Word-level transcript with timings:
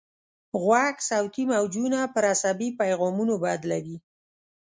غوږ 0.63 0.95
صوتي 1.09 1.43
موجونه 1.53 1.99
پر 2.13 2.23
عصبي 2.33 2.69
پیغامونو 2.79 3.33
بدلوي. 3.43 3.97